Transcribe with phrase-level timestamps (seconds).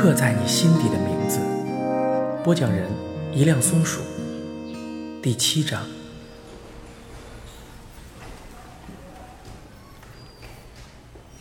[0.00, 1.40] 刻在你心底的名字。
[2.42, 2.90] 播讲人：
[3.34, 4.00] 一辆松鼠。
[5.20, 5.86] 第七章。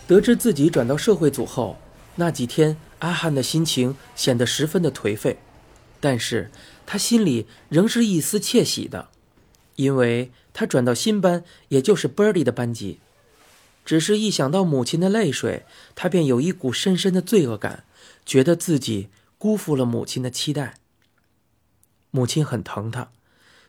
[0.05, 1.77] 得知自己转到社会组后，
[2.18, 5.37] 那几天阿汉的心情显得十分的颓废，
[6.01, 6.51] 但是
[6.86, 9.07] 他心里仍是一丝窃喜的，
[9.78, 13.00] 因为他转到新班，也就是 Birdy 的班级。
[13.86, 15.64] 只是一想到母亲的泪水，
[15.96, 17.86] 他便有一股深深的罪恶感，
[18.25, 20.75] 觉得自己辜负了母亲的期待。
[22.11, 23.11] 母亲很疼他，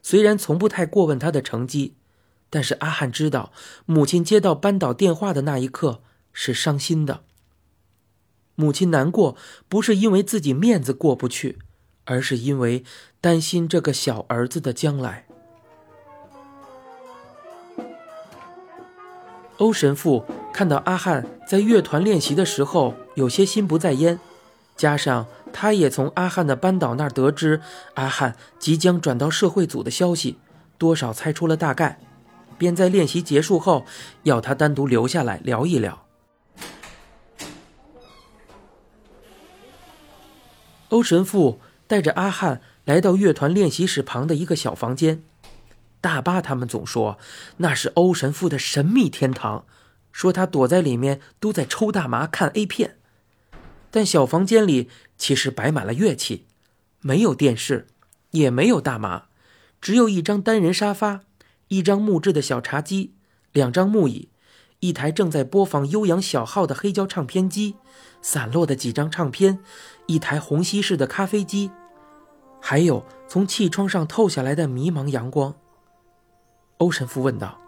[0.02, 1.94] 虽然从不太过问他的成绩，
[2.48, 3.52] 但是阿汉知道，
[3.86, 7.22] 母亲接到班导电话的那一刻是伤心的。
[8.54, 9.36] 母亲难过，
[9.68, 11.58] 不是因为自己面子过不去，
[12.04, 12.84] 而是因为
[13.20, 15.26] 担心这个小儿子的将来。
[19.58, 24.18] 欧神父看到阿汉在乐团练习的时候有些心不在焉，
[24.80, 27.60] 加上他也从阿汉的班导那儿得知
[27.96, 30.38] 阿汉即将转到社会组的消息，
[30.78, 32.00] 多少猜出了大概，
[32.56, 33.84] 便在练习结束后
[34.22, 36.06] 要他单独留下来聊一聊。
[40.88, 45.22] 欧神父带着阿汉来到乐团练习室旁的一个小房间。
[46.00, 47.18] 大巴他们总说
[47.58, 49.66] 那是欧神父的神秘天堂，
[50.10, 52.96] 说他躲在里面都在抽大麻看 A 片。
[53.90, 54.88] 但小房间里
[55.18, 56.46] 其实摆满了乐器，
[57.00, 57.86] 没有电视，
[58.30, 59.24] 也没有大麻，
[59.80, 61.20] 只有一张单人沙发，
[61.68, 63.14] 一张木质的小茶几，
[63.52, 64.28] 两张木椅，
[64.78, 67.76] 一台正在播放悠扬小号的黑胶唱片机，
[68.22, 69.58] 散落的几张唱片，
[70.06, 71.70] 一台虹吸式的咖啡机，
[72.60, 75.54] 还有从气窗上透下来的迷茫阳光。
[76.78, 77.60] 欧神父问道：“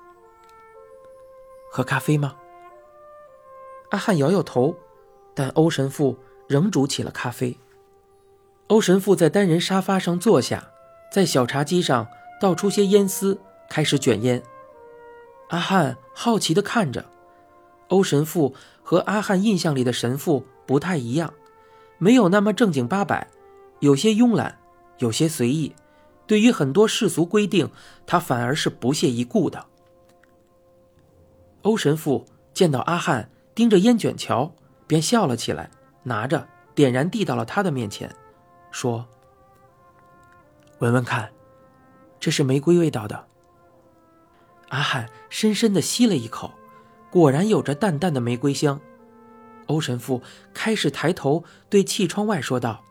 [1.71, 2.37] 喝咖啡吗？”
[3.91, 4.75] 阿汉摇摇头，
[5.35, 7.59] 但欧神父仍煮起了咖啡。
[8.69, 10.69] 欧神父在单人沙发上坐下，
[11.13, 12.07] 在小茶几上
[12.41, 13.39] 倒出些烟丝，
[13.69, 14.43] 开始卷烟。
[15.49, 17.05] 阿汉好奇地看着，
[17.89, 21.35] 欧神父和阿汉印象里的神父不太一样，
[21.99, 23.29] 没有那么正经八百，
[23.81, 24.59] 有些慵懒，
[24.99, 25.75] 有些随意。
[26.27, 27.69] 对于很多世俗规定，
[28.07, 29.67] 他反而是不屑一顾的。
[31.63, 34.55] 欧神父见到阿汉盯着烟卷瞧，
[34.93, 35.71] 便笑了起来，
[36.03, 38.15] 拿着点燃，递到了他的面前，
[38.71, 39.09] 说
[40.81, 41.33] ：“闻闻看，
[42.21, 43.27] 这是玫瑰味道的。”
[44.69, 46.53] 阿汉深深的吸了一口，
[47.11, 48.79] 果然有着淡淡的玫瑰香。
[49.69, 50.21] 欧神父
[50.53, 52.85] 开始抬头对气窗外说道：“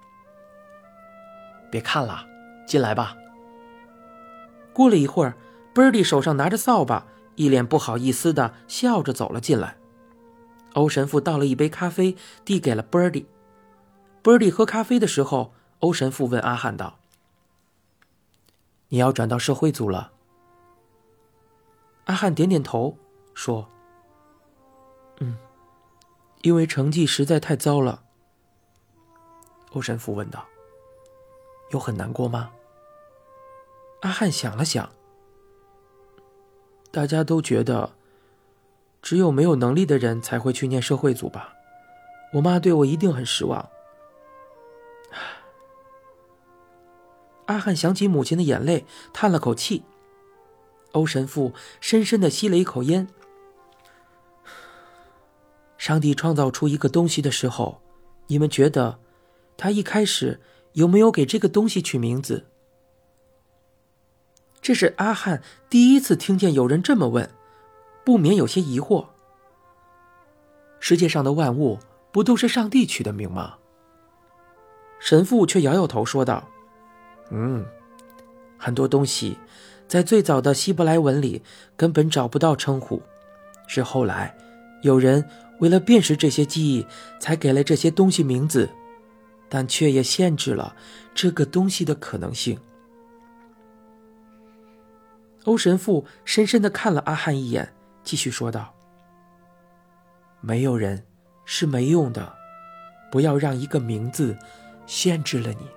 [1.70, 2.26] 别看了，
[2.66, 3.16] 进来吧。”
[4.74, 5.36] 过了一会儿
[5.72, 9.78] 伯蒂手上拿着扫把，一脸不好意思的笑着走了进来。
[10.74, 12.16] 欧神父倒了一杯咖啡，
[12.46, 13.26] 递给了 Birdy。
[14.24, 17.00] Birdy 喝咖啡的时候，欧神父问阿汉道
[18.90, 20.12] ：“你要转到社会组了？”
[22.06, 22.98] 阿汉点点头，
[23.34, 23.68] 说
[25.20, 25.38] ：“嗯，
[26.42, 28.04] 因为成绩实在太糟了。”
[29.74, 30.46] 欧神父问道
[31.72, 32.52] ：“有很难过吗？”
[34.02, 34.90] 阿汉想了想，
[36.92, 37.94] 大家都觉得，
[39.02, 41.54] 只有没有能力的人才会去念社会组吧。
[42.34, 43.70] 我妈对我一定很失望。
[47.48, 49.84] 阿汉想起母亲的眼泪，叹了口气。
[50.94, 53.08] 欧神父深深的吸了一口烟。
[55.78, 57.82] 上帝创造出一个东西的时候，
[58.28, 59.00] 你们觉得，
[59.58, 60.40] 他一开始
[60.74, 62.46] 有没有给这个东西取名字？
[64.62, 67.30] 这是阿汉第一次听见有人这么问，
[68.04, 69.06] 不免有些疑惑。
[70.80, 71.80] 世界上的万物
[72.12, 73.56] 不都是上帝取的名吗？
[75.00, 76.48] 神父却摇摇头说道
[77.32, 77.66] ：“嗯，
[78.58, 79.38] 很多东西
[79.88, 81.42] 在最早的希伯来文里
[81.76, 83.02] 根本找不到称呼，
[83.68, 84.36] 是后来
[84.84, 85.28] 有人
[85.60, 86.86] 为了辨识这些记忆
[87.20, 88.70] 才给了这些东西名字，
[89.50, 90.76] 但却也限制了
[91.14, 92.60] 这个东西的可能性。”
[95.46, 97.74] 欧神父深深的看了阿汉一眼，
[98.04, 98.74] 继续说道
[100.42, 101.06] ：“没有人
[101.46, 102.36] 是没用的，
[103.12, 104.38] 不要让一个名字
[104.86, 105.68] 限制了你。”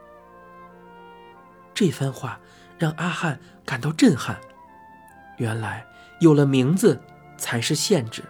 [1.75, 2.41] 这番话
[2.79, 4.41] 让阿汉感到震撼。
[5.39, 5.85] 原来
[6.21, 7.01] 有了名字
[7.37, 8.23] 才是限制。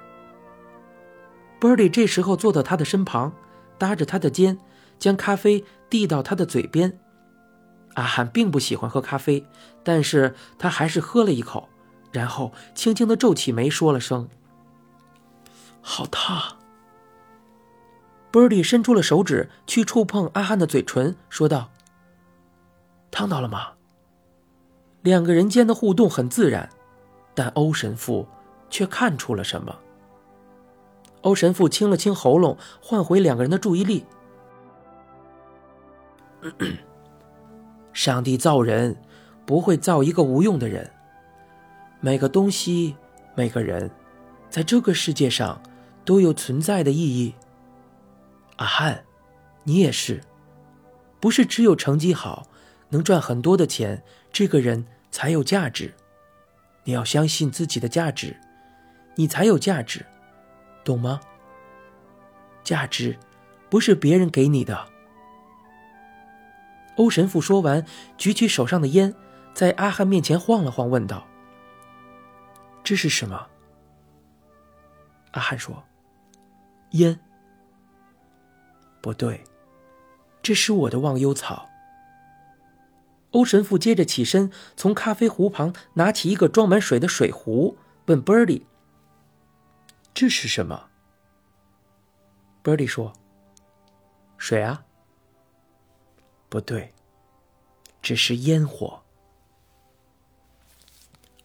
[1.60, 3.32] Birdy 这时候坐到他的身旁，
[3.78, 4.58] 搭着他的肩，
[4.98, 6.98] 将咖啡递到他的嘴边。
[7.94, 9.46] 阿汉并不喜欢喝咖啡，
[9.82, 11.68] 但是他还是喝了一口，
[12.14, 14.28] 然后轻轻的皱起眉，说了声
[15.82, 16.58] ：“好烫。”
[18.30, 21.70] Birdy 伸出了手指去触碰阿汉的嘴唇，说道
[23.10, 23.72] ：“烫到了吗？”
[25.02, 26.70] 两个人间的互动很自然，
[27.34, 28.28] 但欧神父
[28.70, 29.76] 却看出了什么。
[31.22, 34.06] 欧神父清了清喉咙，换回两个人的注意力。
[37.92, 38.96] 上帝造人，
[39.44, 40.93] 不会造一个无用的人。
[42.04, 42.94] 每个东西，
[43.34, 43.90] 每个人，
[44.50, 45.58] 在这个世界上
[46.04, 47.34] 都有存在的意义。
[48.56, 49.02] 阿汉，
[49.62, 50.20] 你也是，
[51.18, 52.46] 不是只有成绩好，
[52.90, 54.84] 能赚很多的钱，这个人。
[55.10, 55.94] 才有价值，
[56.82, 58.36] 你要相信自己的价值，
[59.14, 60.04] 你才有价值，
[60.84, 61.20] 懂吗？
[62.64, 63.16] 价值
[63.70, 64.88] 不是别人给你的。
[66.96, 67.86] 欧神父说完，
[68.18, 69.14] 举起手上的烟，
[69.54, 71.24] 在阿汉面前晃了晃，问道
[72.84, 73.48] ：“这是什么？”
[75.32, 75.82] 阿汉说
[76.92, 77.18] ：“烟。
[79.00, 79.42] 不对，
[80.40, 81.68] 这是我的忘忧草。”
[83.32, 87.76] 欧神父接着起身，从咖啡壶旁拿起一个装满水的水壶，
[88.06, 88.62] 问 Birdy：“
[90.14, 90.88] 这是什么
[92.62, 93.12] ？”Birdy 说
[94.38, 94.84] ：“水啊。”
[96.48, 96.94] 不对，
[98.00, 99.03] 这是烟火。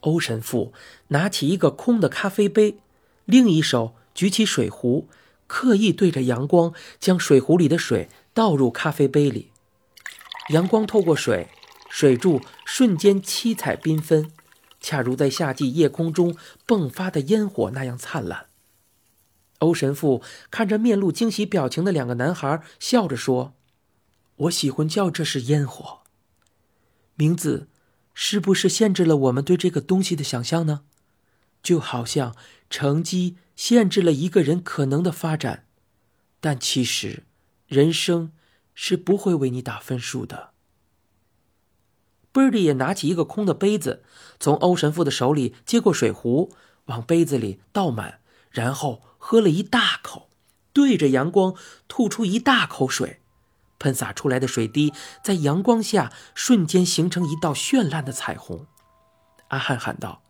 [0.01, 0.73] 欧神父
[1.09, 2.77] 拿起一个空的咖啡杯，
[3.25, 5.07] 另一手举起水壶，
[5.47, 9.49] 刻意对着阳光，将水壶里的水倒入咖啡杯里。
[10.49, 11.49] 阳光透过水。
[11.91, 14.31] 水柱瞬间七彩缤纷，
[14.79, 16.37] 恰如在夏季夜空中
[16.67, 18.45] 迸发的烟火那样灿烂。
[19.57, 23.55] 欧神父看着面露惊喜表情的两个男孩，笑着说
[24.45, 26.01] ：“我喜欢叫这是烟火。
[27.15, 27.67] 名字
[28.21, 30.81] 是不是限制了我们对这个东西的想象呢？
[31.63, 32.35] 就好像
[32.69, 35.63] 成绩限制了一个人可能的发展，
[36.41, 37.23] 但其实，
[37.65, 38.33] 人生
[38.75, 40.49] 是不会为你打分数的。”
[42.33, 44.03] Birdy 也拿起一个空的杯子，
[44.37, 46.51] 从欧神父的手里接过水壶，
[46.87, 48.19] 往杯子里倒满，
[48.51, 50.27] 然后喝了一大口，
[50.73, 51.55] 对着阳光
[51.87, 53.18] 吐出一大口水，
[53.79, 54.93] 喷洒出来的水滴
[55.23, 58.67] 在阳光下瞬间形成一道绚烂的彩虹。
[59.47, 60.21] 阿汉喊道：“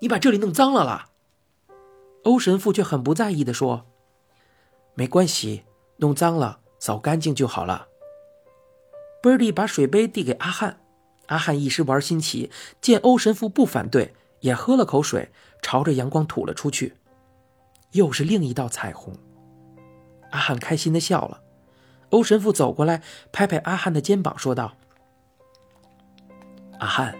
[0.00, 1.08] 你把这里弄脏了啦！”
[2.24, 3.86] 欧神父却很不在意地说
[4.94, 5.64] ：“没关系，
[5.96, 7.88] 弄脏了扫干净就好了。
[9.22, 10.80] ”Birdy 把水杯递给阿汉。
[11.26, 12.50] 阿汉一时玩心起，
[12.80, 15.30] 见欧神父不反对，也喝了口水，
[15.62, 16.96] 朝着阳光吐了出去。
[17.92, 19.14] 又是另一道彩虹。
[20.30, 21.40] 阿汉开心的笑了。
[22.10, 23.02] 欧神父走过来，
[23.32, 24.74] 拍拍阿汉的肩膀，说道
[26.78, 27.14] ：“阿汉，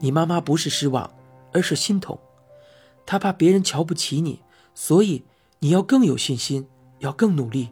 [0.00, 1.10] 你妈妈不是失望，
[1.52, 2.18] 而是心痛。
[3.06, 4.42] 她怕别人瞧不起你，
[4.74, 5.24] 所以
[5.60, 6.68] 你要更有信心，
[6.98, 7.70] 要更努力，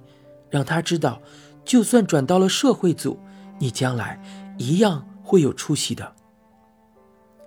[0.51, 1.21] 让她知道，
[1.65, 3.19] 就算转到了社会组，
[3.59, 4.21] 你将来
[4.59, 6.15] 一样。”会有出息的。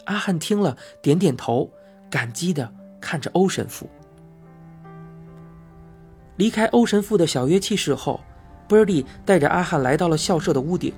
[0.05, 1.69] 阿汉听了，点点头，
[2.09, 3.87] 感激的看着欧神父。
[6.37, 8.21] 离开欧神父的小乐器室后
[8.67, 10.93] ，Birdy 带着阿汉来到了校舍的屋顶，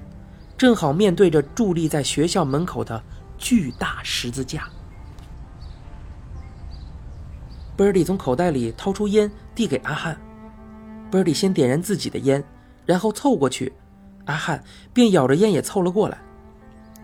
[0.57, 3.01] 正好面对着伫立在学校门口的
[3.37, 4.67] 巨大十字架。
[7.77, 10.17] Birdy 从口袋里掏出烟，递给阿汉。
[11.11, 12.43] Birdy 先点燃自己的烟，
[12.85, 13.71] 然后凑过去，
[14.25, 16.17] 阿汉便咬着烟也凑了过来。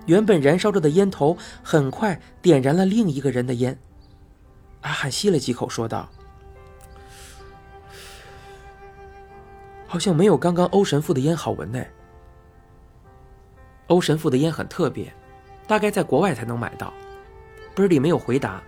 [0.08, 3.78] 原本燃烧着的烟头很快点燃了另一个人的烟。
[4.82, 6.10] 阿汉吸了几口，说道
[9.94, 11.80] ：“好像没有刚刚欧神父的烟好闻呢。”
[13.86, 15.14] 欧神父的烟很特别，
[15.68, 16.92] 大概在国外才能买到。
[17.76, 18.64] b i r d y 没有回答，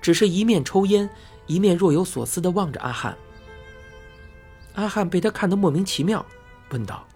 [0.00, 1.06] 只是一面抽烟，
[1.46, 3.14] 一面若有所思的望着阿汉。
[4.72, 6.24] 阿汉被他看得莫名其妙，
[6.70, 7.06] 问道：“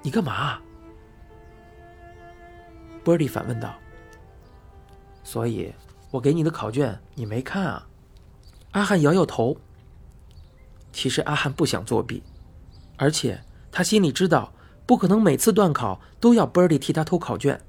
[0.00, 0.58] 你干嘛？”
[3.04, 3.74] Birdy 反问道
[5.22, 5.70] ：“所以，
[6.10, 7.86] 我给你的考卷你没看啊？”
[8.72, 9.54] 阿汉摇摇头。
[10.90, 12.22] 其实阿汉不想作弊，
[12.98, 14.52] 而且他心里知道，
[14.84, 17.60] 不可能每次断考都要 Birdy 替他偷考卷。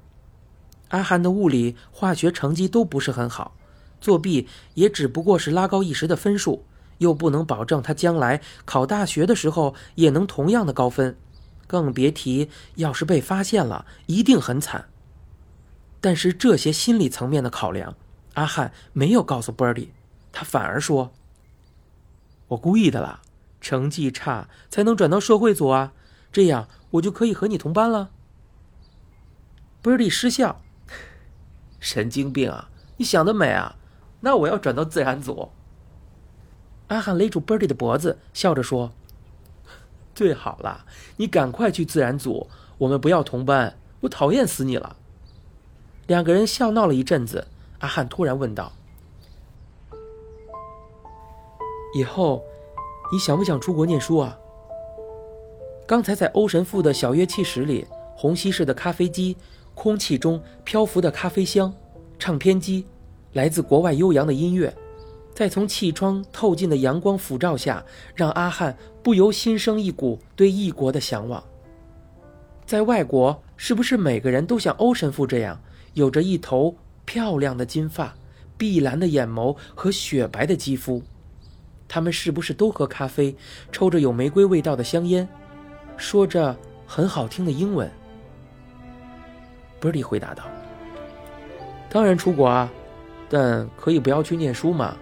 [0.88, 3.56] 阿汉的物理、化学成绩都不是很好，
[4.00, 6.64] 作弊也只不过是拉高一时的分数，
[6.98, 11.16] 又不能保证他将来考大学的时候也能同样的高分，
[11.66, 14.86] 更别提要是被发现了，一定很惨。
[16.00, 17.94] 但是这些心理层面的考量，
[18.34, 19.90] 阿汉没有告诉 Birdy，
[20.32, 21.12] 他反而说
[22.48, 23.20] ：“我故意的啦，
[23.60, 25.92] 成绩差才能转到社会组啊，
[26.32, 28.10] 这样我就可以和你同班了。
[29.82, 30.60] ”Birdy 失笑
[31.80, 33.76] ：“神经病啊，你想得美啊！
[34.20, 35.50] 那我要转到自然组。”
[36.88, 38.92] 阿汉勒住 Birdy 的脖子，笑着说
[40.14, 40.84] ：“最好了，
[41.16, 42.48] 你赶快去自然组，
[42.78, 44.96] 我们不要同班，我讨厌死你了。”
[46.06, 47.46] 两个人笑闹了一阵子，
[47.78, 48.72] 阿汉突然问道
[51.94, 52.42] ：“以后
[53.12, 54.38] 你想不想出国念书啊？”
[55.86, 59.36] 刚才在欧神父的小乐器室里，虹吸式的咖啡机，
[59.74, 61.74] 空气中漂浮的咖啡香，
[62.18, 62.86] 唱片机，
[63.32, 64.72] 来自国外悠扬的音乐，
[65.34, 71.42] 在从气窗透进的阳光抚照下，让阿汉不由心生一股对异国的向往。
[72.64, 75.60] 在外国，是不是每个人都像欧神父这样，
[75.94, 78.14] 有着一头漂亮的金发、
[78.56, 81.02] 碧蓝的眼眸和雪白的肌肤？
[81.92, 83.34] 他们是不是都喝咖啡，
[83.72, 85.28] 抽着有玫瑰味道的香烟？
[85.96, 86.56] 说着
[86.86, 87.90] 很好听的英文
[89.80, 90.44] ，Birdy 回答道
[91.90, 92.70] ：“当然出国啊，
[93.28, 94.96] 但可以不要去念书嘛。”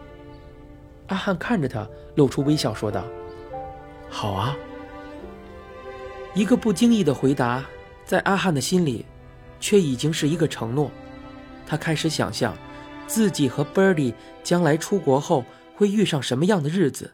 [1.08, 3.04] 阿汉看着他，露出微笑说道
[4.08, 4.56] ：“好啊。”
[6.32, 7.66] 一个不经意的回答，
[8.06, 9.04] 在阿汉的心里，
[9.60, 10.90] 却已经是一个承诺。
[11.66, 12.56] 他开始想象，
[13.06, 15.44] 自己和 Birdy 将来出国后
[15.78, 17.12] 会遇上什么样的日子。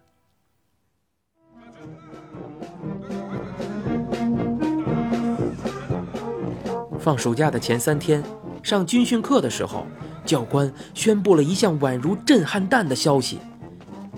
[6.99, 8.25] 放暑假的前三天，
[8.62, 9.87] 上军训课的时候，
[10.25, 13.38] 教官宣布了一项宛如震撼弹的消息：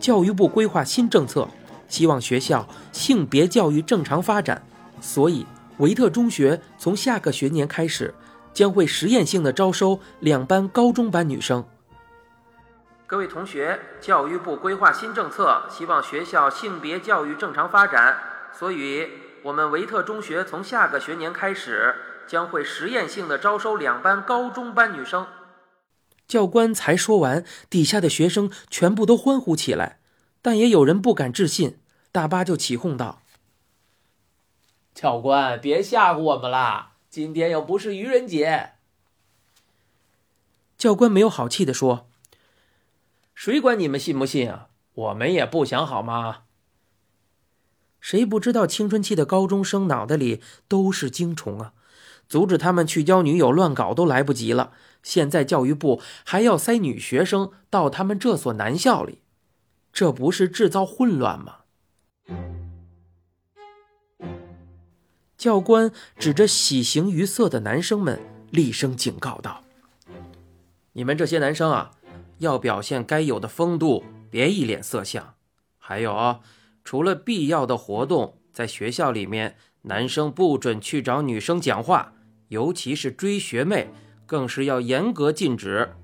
[0.01, 1.49] 教育部规划新政策，
[1.89, 4.63] 希望学校性别教育正常发展，
[5.01, 5.45] 所以
[5.79, 8.15] 维特中学从下个学年开始，
[8.55, 11.65] 将会实验性的招收两班高中班女生。
[13.07, 18.19] 各位同学，教育部规划新政策，希望学校性别教育正常发展，
[18.53, 19.09] 所以
[19.45, 21.95] 我们维特中学从下个学年开始。
[22.27, 25.29] 将会实验性的招收两班高中班女生。
[26.27, 30.01] 教官才说完，底下的学生全部都欢呼起来，
[30.43, 31.79] 但也有人不敢置信。
[32.11, 33.23] 大巴就起哄道
[34.93, 36.95] ：“教官，别吓唬我们啦！
[37.09, 38.71] 今天又不是愚人节。”
[40.77, 42.09] 教官没有好气地说
[43.37, 44.71] ：“谁管你们信不信啊？
[44.95, 46.45] 我们也不想好吗？”
[48.01, 51.75] 谁不知道青春期的高中生脑袋里都是精虫啊？
[52.27, 59.21] 阻止他们去交女友乱搞都来不及了，现在教育部还要塞女学生到他们这所男校里，
[59.93, 61.57] 这不是制造混乱吗？
[65.37, 68.19] 教官指着喜形于色的男生们，
[68.51, 69.63] 厉声警告道
[70.95, 71.93] ：“你们这些男生啊，
[72.39, 75.35] 要表现该有的风度，别一脸色相。
[75.79, 76.41] 还有啊，
[76.85, 82.13] 除了必要的活动，在学校里面，男生不准去找女生讲话。”
[82.49, 83.89] 尤其是追学妹，
[84.25, 85.97] 更是要严格禁止。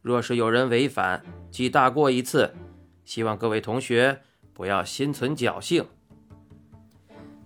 [0.00, 2.54] 若是有人违反，记大过一次。
[3.04, 4.20] 希望各位同学
[4.54, 5.84] 不要心存侥幸。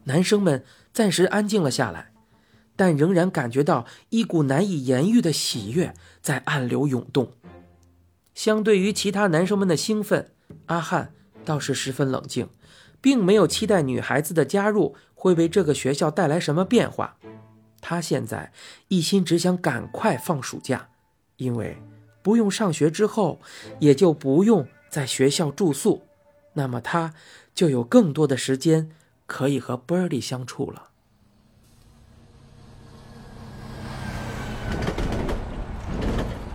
[0.04, 2.12] 男生们暂时安静了下来，
[2.76, 7.32] 但仍然感觉到一股难以言喻的喜悦在暗流涌动。
[8.35, 10.31] 相对于其他男生们的兴奋，
[10.67, 11.12] 阿汉
[11.45, 12.49] 倒是十分冷静，
[13.01, 17.17] 并没有期待女孩子的加入会为这个学校带来什么变化。
[17.81, 18.53] 他现在
[18.89, 20.89] 一心只想赶快放暑假，
[21.37, 21.77] 因为
[22.23, 23.41] 不用上学之后，
[23.81, 26.03] 也就不用在学校住宿，
[26.55, 27.12] 那么他
[27.55, 28.91] 就有更多的时间
[29.27, 30.91] 可以和 Birdy 相处了。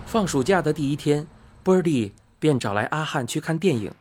[0.06, 1.26] 放暑假的第一天
[1.68, 3.92] ，Birdy 便找来阿汉去看电影，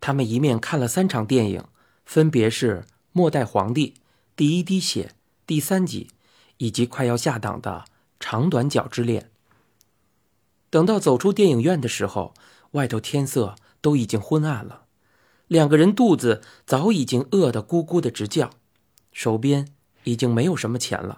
[0.00, 1.64] 他们一面看了三场电影，
[2.04, 3.88] 分别是《末代皇帝》
[4.36, 5.06] 《第一滴血》
[5.46, 6.10] 第三集。
[6.58, 7.86] 以及快要下档的
[8.20, 9.28] 长短脚之恋。
[10.70, 12.34] 等到走出电影院的时候，
[12.72, 14.84] 外头天色都已经昏暗了，
[15.48, 18.50] 两个人肚子早已经饿得咕咕的直叫，
[19.10, 21.16] 手边已经没有什么钱了，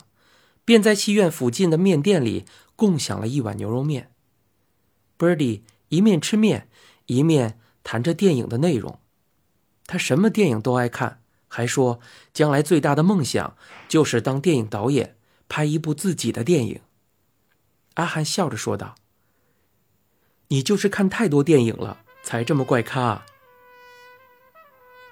[0.65, 4.11] 便在戏院附近的面店里共享了一碗牛肉面。
[5.19, 5.61] Birdy
[5.95, 6.69] 一面吃面，
[7.07, 8.99] 一面谈着电影的内容，
[9.87, 12.01] 他什么电影都爱看，还说
[12.33, 15.17] 将来最大的梦想就是当电影导演。
[15.47, 16.81] 拍一部自己的电影，
[17.95, 18.97] 阿汉笑着说道
[20.49, 23.25] ：“你就是看太多电影了，才这么怪咖。”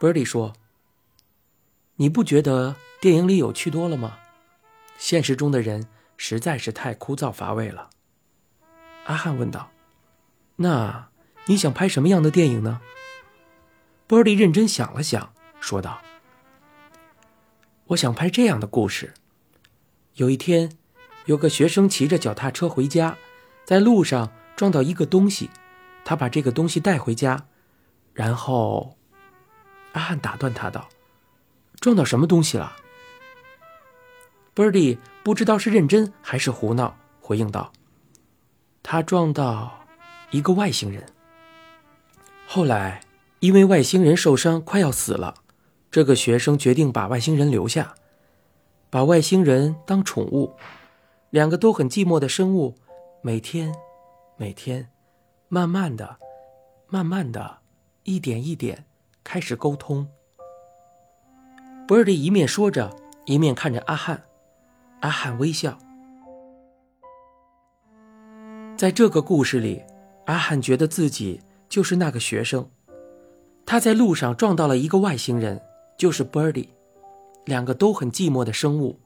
[0.00, 0.54] Birdy 说
[1.96, 4.18] ：“你不觉得电影里有趣多了吗？
[4.98, 5.86] 现实中的人
[6.16, 7.90] 实在是太枯燥乏味了。”
[9.04, 9.70] 阿汉问道
[10.62, 11.08] ：“那
[11.46, 12.80] 你想拍什么样的电影呢
[14.08, 16.00] ？”Birdy 认真想了想，说道
[17.88, 19.12] ：“我想拍这样的故事。”
[20.14, 20.76] 有一天，
[21.26, 23.16] 有个学生骑着脚踏车回家，
[23.64, 25.50] 在路上撞到一个东西，
[26.04, 27.46] 他把这个东西带回家，
[28.12, 28.96] 然后，
[29.92, 30.88] 阿汉打断他道
[31.80, 32.76] ：“撞到什么东西了
[34.54, 37.72] ？”Birdy 不知道是认真还是胡闹，回应道
[38.82, 39.81] ：“他撞到
[40.32, 41.06] 一个外星人。
[42.48, 43.00] 后来
[43.38, 45.34] 因为外星人受伤快要死了，
[45.90, 47.94] 这个学生决定把外星人留下，
[48.90, 50.54] 把外星人当宠物。
[51.30, 52.74] 两个都很寂寞的生物，
[53.22, 53.74] 每天，
[54.36, 54.90] 每天，
[55.48, 56.18] 慢慢的，
[56.88, 57.58] 慢慢的，
[58.02, 58.84] 一点一点
[59.24, 60.06] 开始沟通。”
[61.88, 64.24] 博尔德一面说着，一面看着阿汉。
[65.00, 65.78] 阿汉微笑。
[68.76, 69.82] 在这个故事里，
[70.26, 72.68] 阿汉觉得自己就是那个学生。
[73.64, 75.60] 他在路上撞到了一个外星人，
[75.96, 76.68] 就是 Birdy。
[77.44, 79.00] 两个都很寂寞的生物。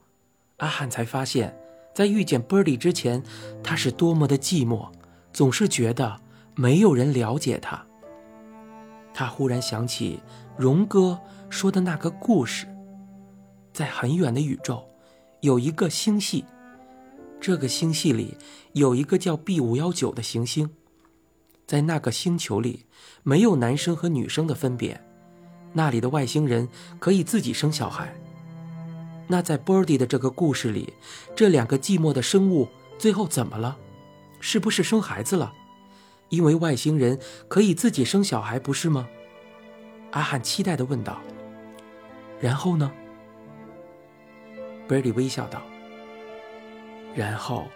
[0.58, 1.56] 阿汉才发现，
[1.94, 3.22] 在遇见 Birdy 之前，
[3.62, 4.90] 他是多么的寂寞，
[5.32, 6.20] 总是觉得
[6.54, 7.86] 没有人了解他。
[9.14, 10.20] 他忽然想起
[10.56, 11.18] 荣哥
[11.48, 12.66] 说的那个故事。
[13.72, 14.84] 在很远的宇宙，
[15.40, 16.44] 有一个星系，
[17.38, 18.36] 这个星系里
[18.72, 20.70] 有一个叫 B 五幺九的行星，
[21.66, 22.86] 在那个星球里
[23.24, 25.00] 没有男生和女生的分别，
[25.72, 26.68] 那里的外星人
[27.00, 28.14] 可以自己生小孩。
[29.26, 30.94] 那在 Birdy 的这个故事里，
[31.34, 33.76] 这两个寂寞的生物最后怎么了？
[34.38, 35.52] 是不是生孩子了？
[36.28, 37.18] 因为外星人
[37.48, 39.08] 可以自己生小孩，不是吗？
[40.12, 41.20] 阿汉期待地问道。
[42.40, 42.92] 然后呢
[44.88, 45.60] ？Birdy 微笑道
[47.16, 47.66] ：“然后，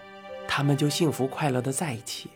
[0.46, 2.30] 他们就幸福快乐的在一起。”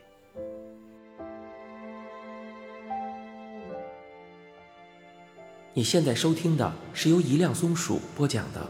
[5.76, 8.60] 你现在收听的是由一辆松鼠播讲的《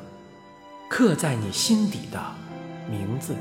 [0.88, 2.18] 刻在你心底的
[2.90, 3.34] 名字》。